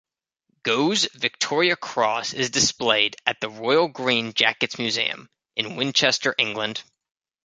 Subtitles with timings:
[0.63, 6.81] Gough's Victoria Cross is displayed at the Royal Green Jackets Museum, in Winchester, England.